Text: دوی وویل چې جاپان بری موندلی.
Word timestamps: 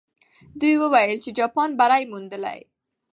دوی 0.59 0.75
وویل 0.79 1.17
چې 1.23 1.29
جاپان 1.39 1.69
بری 1.79 2.03
موندلی. 2.11 2.59